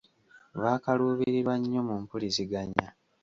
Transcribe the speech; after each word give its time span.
Baakaluubirirwa 0.61 1.53
nnyo 1.59 1.81
mu 1.87 1.95
mpuliziganya. 2.01 2.87